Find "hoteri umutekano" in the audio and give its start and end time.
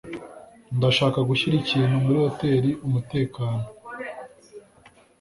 2.25-3.63